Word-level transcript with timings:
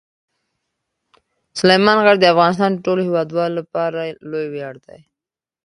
سلیمان 1.59 1.97
غر 2.03 2.15
د 2.19 2.25
افغانستان 2.33 2.69
د 2.73 2.79
ټولو 2.85 3.01
هیوادوالو 3.07 3.57
لپاره 3.59 3.99
لوی 4.31 4.47
ویاړ 4.51 4.75
دی. 4.85 4.99